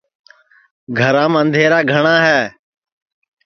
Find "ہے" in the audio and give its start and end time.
2.27-2.41